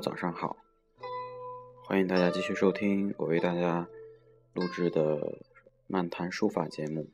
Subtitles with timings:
[0.00, 0.56] 早上好，
[1.84, 3.86] 欢迎大家继续收听我为大家
[4.54, 5.42] 录制的
[5.86, 7.06] 漫谈书法节目。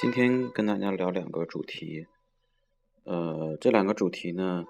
[0.00, 2.08] 今天跟大家聊两个主题，
[3.04, 4.64] 呃，这两个主题呢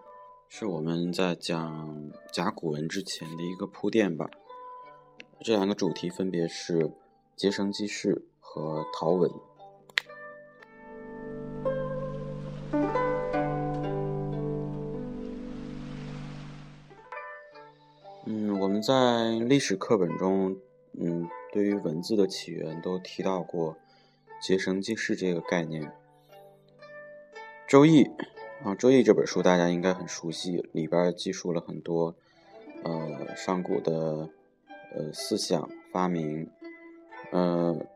[0.50, 4.28] 是我们在讲甲骨文之前的一个铺垫吧。
[5.40, 6.92] 这两个主题分别是
[7.34, 9.30] 结绳记事和陶文。
[18.82, 20.56] 在历史课本中，
[20.98, 23.76] 嗯，对于文字的起源都提到过
[24.42, 25.84] “结绳记事”这个概念。
[27.68, 28.02] 《周易》
[28.64, 32.16] 啊，《周易》这本书大家应该很熟悉，里边记述了很多
[32.82, 34.28] 呃上古的
[34.96, 36.50] 呃思想发明。
[37.30, 37.76] 呃，《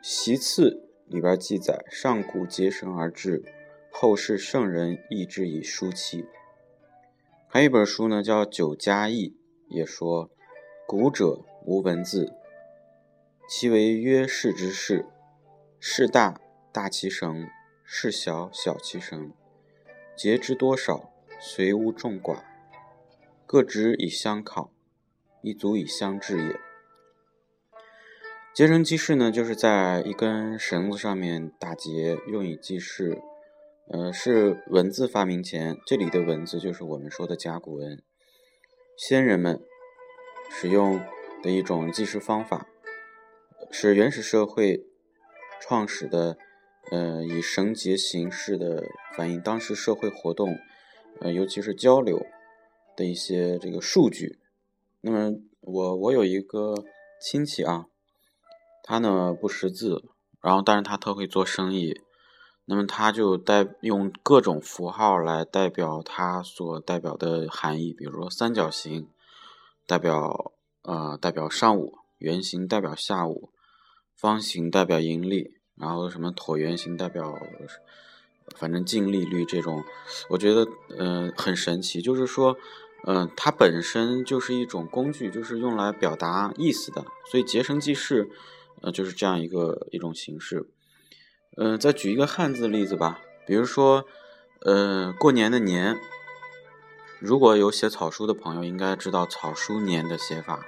[0.00, 3.42] 习次》里边记载：“上古结绳而治，
[3.90, 6.24] 后世圣人亦之以书契。”
[7.50, 9.30] 还有一本书呢，叫《九家译》。
[9.68, 10.30] 也说，
[10.86, 12.34] 古者无文字，
[13.48, 15.06] 其为约世之事。
[15.80, 16.40] 事大
[16.72, 17.46] 大其绳，
[17.84, 19.32] 事小小其绳。
[20.16, 22.42] 节之多少，随物众寡，
[23.46, 24.72] 各执以相考，
[25.42, 26.60] 亦足以相治也。
[28.52, 33.22] 结绳记事呢，就是在一根绳子上面打结，用以记事。
[33.90, 38.02] 呃，是文字发明前，这里的文字就是我们说的甲骨文。
[38.98, 39.62] 先人们
[40.50, 41.00] 使用
[41.40, 42.66] 的一种记事方法，
[43.70, 44.88] 是原始社会
[45.60, 46.36] 创始的，
[46.90, 48.82] 呃，以绳结形式的
[49.16, 50.58] 反映当时社会活动，
[51.20, 52.26] 呃，尤其是交流
[52.96, 54.40] 的一些这个数据。
[55.00, 56.74] 那么，我我有一个
[57.22, 57.86] 亲戚啊，
[58.82, 60.02] 他呢不识字，
[60.42, 62.00] 然后但是他特会做生意。
[62.70, 69.08] 那么它就代用各种符号来代表它所代表的含义，比如说三角形
[69.86, 73.48] 代表呃代表上午，圆形代表下午，
[74.14, 77.34] 方形代表盈利，然后什么椭圆形代表
[78.56, 79.82] 反正净利率这种，
[80.28, 80.66] 我觉得
[80.98, 82.54] 嗯很神奇，就是说
[83.06, 88.28] 嗯它本身就是一种工具，就是用来表达意思的，所以结绳记事
[88.82, 90.68] 呃就是这样一个一种形式。
[91.60, 94.04] 嗯，再举一个汉字例子吧，比如说，
[94.60, 95.98] 呃，过年的年，
[97.18, 100.64] 如果有写草书的朋友，应该知道草书年的写法。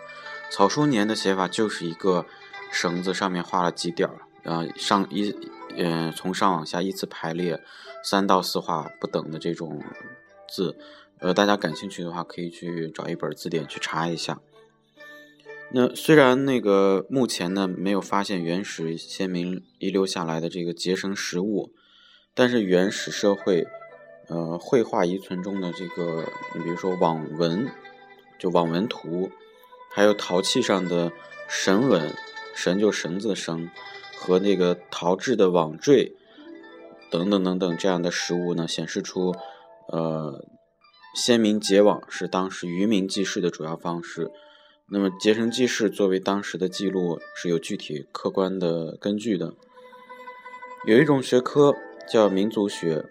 [0.50, 2.26] 草书年的写法就是一个
[2.72, 5.32] 绳子上面画了几点儿，呃，上一，
[5.76, 7.62] 嗯，从上往下依次排列，
[8.02, 9.80] 三到四画不等的这种
[10.48, 10.76] 字。
[11.20, 14.40] 呃，大家感兴趣的话，可以去找一本字典去查一下。
[15.72, 21.72] 那虽然那个目前呢没有发现原始先民遗留下来的这个结绳实物，
[22.34, 23.64] 但是原始社会，
[24.28, 26.25] 呃，绘画遗存中的这个，
[26.56, 27.69] 你比如说网纹，
[28.36, 29.30] 就网纹图，
[29.92, 31.12] 还有陶器上的
[31.48, 32.12] 绳纹，
[32.53, 33.70] 绳就绳子的绳，
[34.16, 36.16] 和那个陶制的网坠，
[37.12, 39.36] 等等等等这样的实物呢，显示出，
[39.86, 40.44] 呃，
[41.14, 44.32] 先民结网是当时渔民记事的主要方式。
[44.92, 49.54] 那么结绳记事作为当时的记录是有具体客观的根据的。
[50.84, 51.76] 有一种学科
[52.08, 53.04] 叫民族学，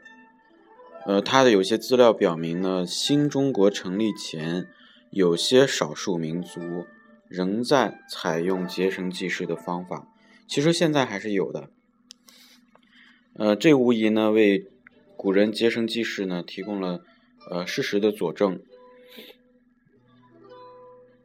[1.05, 4.67] 呃，它的有些资料表明呢，新中国成立前，
[5.09, 6.85] 有些少数民族
[7.29, 10.05] 仍在采用结绳记事的方法。
[10.45, 11.69] 其实现在还是有的。
[13.35, 14.67] 呃，这无疑呢为
[15.15, 17.05] 古人结绳记事呢提供了
[17.49, 18.59] 呃事实的佐证。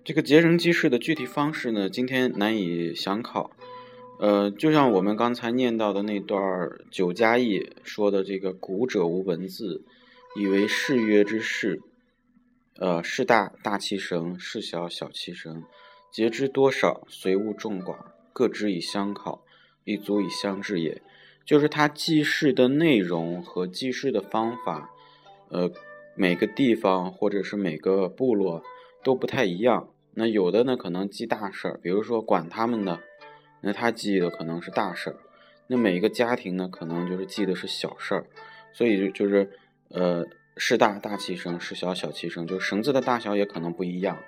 [0.05, 3.51] 这个结绳记事的具体方式呢，今天难以详考。
[4.21, 6.43] 呃，就像我们刚才念到的那段
[6.91, 9.83] 《九家译》说的，这个“古者无文字，
[10.37, 11.81] 以为誓约之事。
[12.77, 15.65] 呃，事大大其绳，事小小其绳。
[16.13, 17.97] 节之多少，随物众寡，
[18.35, 19.43] 各之以相考，
[19.85, 21.01] 亦足以相治也。”
[21.47, 24.91] 就是他记事的内容和记事的方法，
[25.49, 25.73] 呃，
[26.15, 28.63] 每个地方或者是每个部落
[29.03, 29.89] 都不太一样。
[30.15, 33.01] 那有的呢，可能记大事儿，比如说管他们的，
[33.61, 35.17] 那他记的可能是大事儿。
[35.67, 38.27] 那每一个家庭呢，可能就是记的是小事儿。
[38.73, 39.51] 所以就就是，
[39.89, 40.25] 呃，
[40.57, 44.19] 事大大其绳，事小小其绳，就绳子的大小也可能不一样。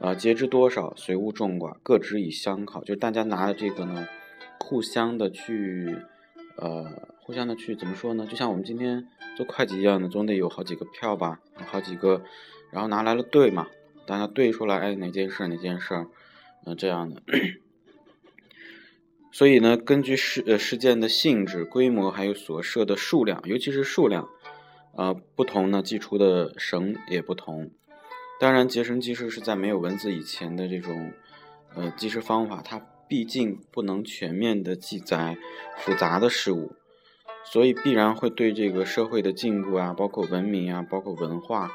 [0.00, 2.80] 啊，截之多少，随物重寡，各执以相考。
[2.80, 4.06] 就是大家拿的这个呢，
[4.58, 5.96] 互相的去，
[6.56, 8.26] 呃，互相的去怎么说呢？
[8.26, 12.22] 就像我们今天做会计一样的，总得有好几个票吧，好几个，
[12.70, 13.66] 然后拿来了对嘛。
[14.06, 16.06] 大家对出来，哎，哪件事哪件事，
[16.64, 17.22] 嗯，这样的。
[19.32, 24.28] 所以呢，根据事呃事件的性质、规模，还有所涉的数量，尤其是数量，
[24.96, 27.70] 呃，不同呢，寄出的绳也不同。
[28.40, 31.12] 当然，结绳记事是在没有文字以前的这种
[31.74, 35.36] 呃记事方法，它毕竟不能全面的记载
[35.76, 36.72] 复杂的事物，
[37.44, 41.70] 所以必然会对这个社会的进步啊，包括文明啊，包括文化，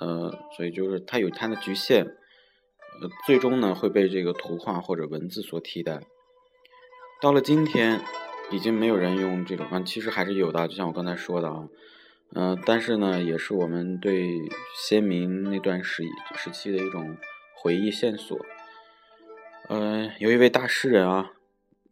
[0.00, 6.00] 呃，所以就是它有它的局限，呃，最终呢会被这个图画或者文字所替代。
[7.20, 8.00] 到了今天，
[8.50, 11.68] 已经没有人用这种，嗯，其实还是有的，就像我刚才说的啊。
[12.36, 14.40] 嗯，但是呢，也是我们对
[14.76, 16.02] 先民那段时
[16.36, 17.16] 时期的一种
[17.56, 18.36] 回忆线索。
[19.68, 21.30] 嗯，有一位大诗人啊，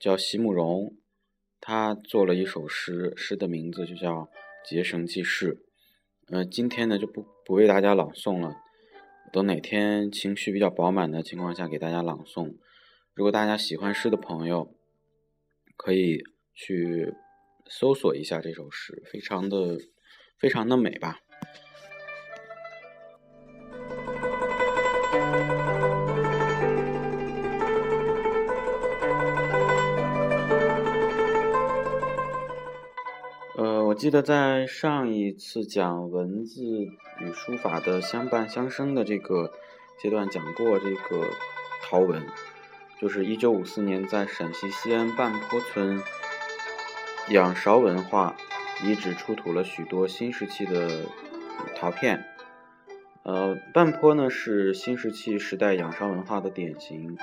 [0.00, 0.96] 叫席慕容，
[1.60, 4.12] 他做了一首诗，诗的名字就叫
[4.68, 5.54] 《结绳记事》。
[6.32, 8.56] 呃，今天呢就不不为大家朗诵了，
[9.32, 12.56] 等哪天情绪比较饱满的情况下给大家朗诵。
[13.14, 14.74] 如果大家喜欢诗的朋友，
[15.76, 16.24] 可以
[16.54, 17.14] 去
[17.68, 19.78] 搜索一下这首诗，非常的。
[20.38, 21.20] 非常的美吧。
[34.02, 36.64] 记得在上一次讲文字
[37.20, 39.52] 与书法的相伴相生的这个
[39.96, 41.28] 阶段讲过这个
[41.84, 42.20] 陶文，
[43.00, 46.02] 就是一九五四年在陕西西安半坡村
[47.28, 48.34] 仰韶文化。
[48.82, 51.04] 遗址出土了许多新石器的
[51.76, 52.24] 陶片，
[53.22, 57.16] 呃，半坡呢是新石器时代仰韶文化的典型，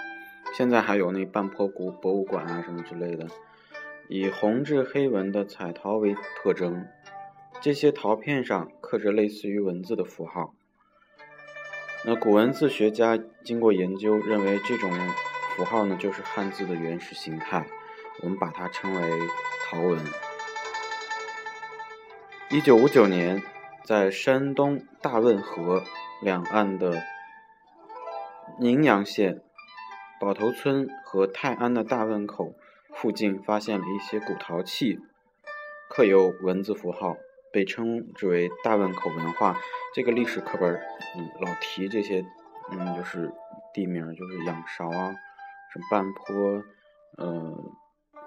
[0.54, 3.28] 现在还有那半坡古博物馆啊什么之类的，
[4.12, 6.88] 以红质黑纹的彩陶为特征，
[7.62, 10.56] 这些陶片上刻着类似于文字的符号。
[12.04, 14.92] 那古文字学家经过研究，认为这种
[15.56, 17.68] 符号呢就是汉字的原始形态，
[18.24, 19.28] 我们把它称为
[19.70, 20.00] 陶文。
[22.50, 23.44] 一九五九年，
[23.84, 25.84] 在山东大汶河
[26.24, 27.04] 两岸的
[28.60, 29.40] 宁阳县
[30.20, 32.56] 宝头村和泰安的大汶口
[33.02, 35.00] 附近，发现了一些古陶器，
[35.90, 37.16] 刻有文字符号，
[37.50, 39.58] 被称之为大汶口文化。
[39.96, 40.76] 这个历史课本，
[41.16, 42.26] 嗯，老提这些，
[42.70, 43.32] 嗯，就是
[43.74, 45.16] 地名，就是仰韶啊，
[45.72, 46.62] 什么半坡，
[47.16, 47.72] 呃，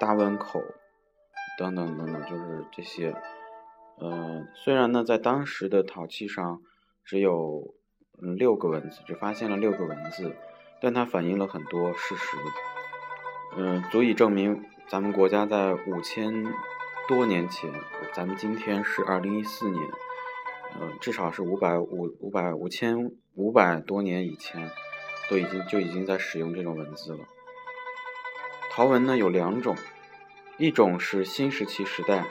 [0.00, 0.62] 大汶口
[1.58, 3.14] 等等等等，就是这些。
[3.98, 6.62] 呃，虽然呢，在当时的陶器上
[7.04, 7.74] 只有
[8.14, 10.34] 六个文字，只发现了六个文字，
[10.80, 12.38] 但它反映了很多事实，
[13.56, 16.44] 嗯，足以证明咱们国家在五千
[17.06, 17.70] 多年前，
[18.12, 19.82] 咱们今天是二零一四年，
[20.80, 24.70] 呃，至少是五百五五百五千五百多年以前，
[25.28, 27.20] 都已经就已经在使用这种文字了。
[28.70, 29.76] 陶文呢有两种，
[30.56, 32.24] 一种是新石器时代。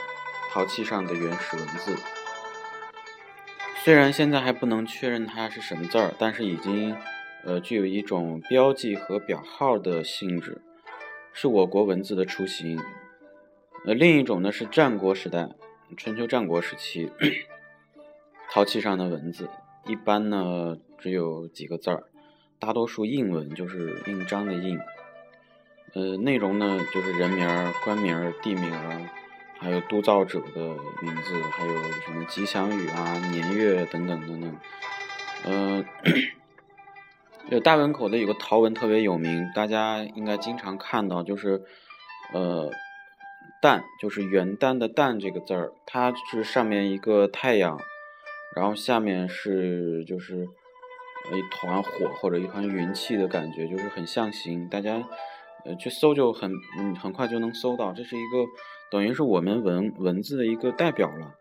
[0.53, 1.95] 陶器上的原始文字，
[3.85, 6.93] 虽然现在还不能确认它是什么字儿，但是已经
[7.45, 10.61] 呃具有一种标记和表号的性质，
[11.33, 12.79] 是我国文字的雏形。
[13.85, 15.49] 呃，另一种呢是战国时代，
[15.97, 17.11] 春秋战国时期
[18.49, 19.49] 陶器上的文字，
[19.85, 22.03] 一般呢只有几个字儿，
[22.59, 24.79] 大多数印文，就是印章的印。
[25.93, 27.47] 呃，内容呢就是人名、
[27.83, 28.71] 官名、地名。
[29.63, 30.59] 还有督造者的
[31.03, 34.57] 名字，还有什么吉祥语啊、年月等等等等。
[35.43, 35.85] 呃，
[37.51, 41.61] 有大汶口的有个陶文特别有名，大家应该经常看到，就是
[42.33, 42.71] 呃
[43.61, 47.77] “旦”，就是元旦的“旦”这个字儿，它是上面一个太阳，
[48.55, 54.69] 然后下面是就是一团火或者一团云气的感觉，就是很象形。
[54.69, 55.03] 大家
[55.65, 58.45] 呃去搜就很嗯很快就能搜到，这是一个。
[58.89, 61.35] 等于是我们文文字的一个代表了。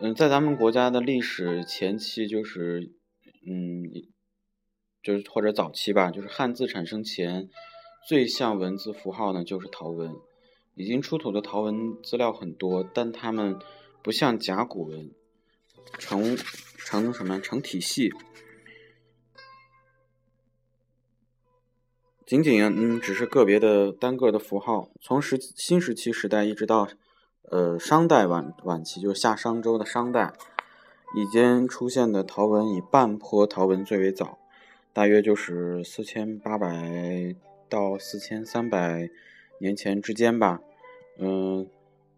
[0.00, 2.92] 嗯，在咱们国家的历史前期，就是
[3.46, 3.84] 嗯，
[5.08, 7.48] 就是或者早期吧，就是汉字产生前，
[8.06, 10.14] 最像文字符号呢就是陶文。
[10.74, 13.58] 已经出土的陶文资料很多，但它们
[14.02, 15.10] 不像甲骨文，
[15.98, 16.36] 成
[16.76, 18.12] 成什么成体系。
[22.26, 24.90] 仅仅嗯，只是个别的单个的符号。
[25.00, 26.86] 从时新石器时代一直到
[27.50, 30.34] 呃商代晚晚期，就是夏商周的商代，
[31.16, 34.38] 已经出现的陶文以半坡陶文最为早，
[34.98, 36.66] 大约就是四千八百
[37.68, 39.08] 到四千三百
[39.60, 40.60] 年前之间吧。
[41.18, 41.68] 嗯，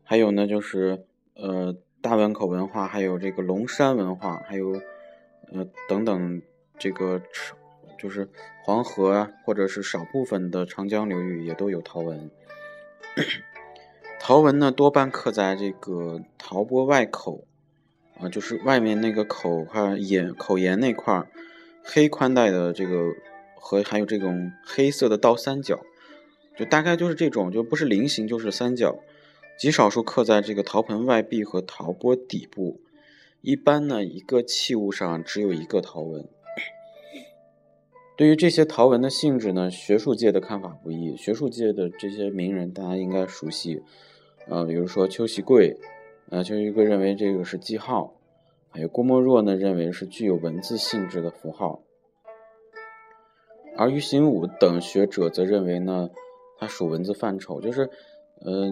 [0.03, 4.81] 还有呢，就是呃大汶口文化，还有这个龙山文化，还有
[5.53, 6.41] 呃等等
[6.79, 7.21] 这个。
[7.99, 8.27] 就是
[8.63, 12.31] 黄河，或者是少部分的长江流域也都有陶文。
[14.19, 17.45] 陶文呢，多半刻在这个陶钵外口，
[18.19, 21.27] 啊，就是外面那个口块眼口沿那块儿
[21.83, 23.13] 黑宽带的这个
[23.57, 25.81] 和还有这种黑色的倒三角，
[26.57, 28.99] 就大概就是这种，就不是菱形就是三角，
[29.59, 32.81] 极少数刻在这个陶盆外壁和陶钵底部。
[33.43, 36.29] 一般呢，一个器物上只有一个陶纹。
[38.17, 41.17] 对于这些陶纹的性质呢，学术界的看法不一。
[41.17, 43.83] 学术界的这些名人，大家应该熟悉，
[44.47, 45.79] 呃，比如说邱锡贵，
[46.29, 48.20] 呃，邱锡贵认为这个是记号，
[48.71, 51.83] 还有郭沫若呢，认为是具有文字性质的符号，
[53.77, 56.11] 而于行武等学者则认为呢，
[56.59, 57.91] 它属文字范畴，就是，
[58.41, 58.71] 呃，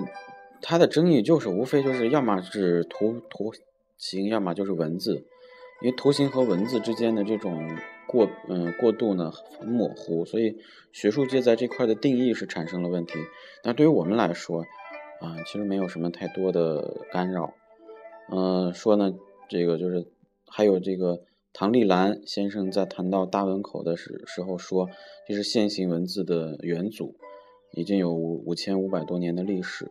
[0.62, 3.52] 它的争议就是无非就是要么是图图
[3.96, 5.26] 形，要么就是文字，
[5.82, 7.76] 因为图形和文字之间的这种。
[8.10, 10.56] 过嗯过度呢很模糊，所以
[10.92, 13.18] 学术界在这块的定义是产生了问题。
[13.62, 14.62] 那对于我们来说，
[15.20, 17.52] 啊其实没有什么太多的干扰。
[18.32, 19.12] 嗯，说呢
[19.48, 20.06] 这个就是
[20.46, 24.88] 还有这个唐立兰先生在谈到大汶口的时时候说，
[25.26, 27.16] 这是线形文字的元祖，
[27.72, 29.90] 已经有五五千五百多年的历史。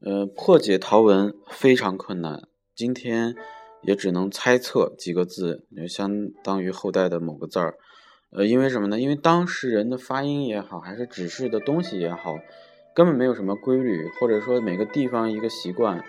[0.00, 2.48] 呃，破解陶文非常困难。
[2.74, 3.34] 今天。
[3.82, 7.78] 也只能猜测几个字，就相当于后代的某个字儿，
[8.30, 9.00] 呃，因为什么呢？
[9.00, 12.34] 因为当事人的发音也好，还是指示的东西也好，
[12.94, 16.04] 根本没有什么规律，或者说每个地方一个习惯。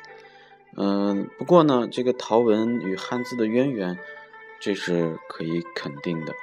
[0.78, 4.00] 嗯，不过呢，这个陶文与汉字的渊源，
[4.60, 6.34] 这是可以肯定的。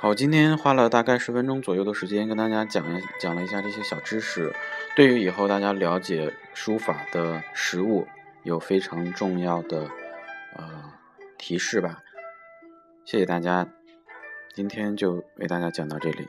[0.00, 4.54] 好今天花了大概十分钟左右的时间跟大家讲一讲了一下这些小知识，
[4.94, 8.06] 对于以后大家了解书法的实物
[8.44, 9.90] 有非常重要的
[10.56, 10.92] 呃
[11.36, 11.98] 提示吧。
[13.04, 13.68] 谢谢大家，
[14.58, 16.26] 今天就为大家讲到这里。